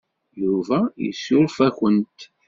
Yuba 0.41 0.79
yessuref-awent. 1.03 2.19